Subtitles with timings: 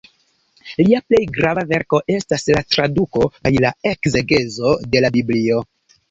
[0.85, 5.61] Lia plej grava verko estas la traduko kaj la ekzegezo de la Biblio.